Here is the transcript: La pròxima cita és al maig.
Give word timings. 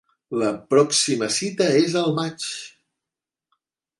La 0.43 0.47
pròxima 0.73 1.27
cita 1.35 1.69
és 1.83 1.99
al 2.01 2.11
maig. 2.21 2.47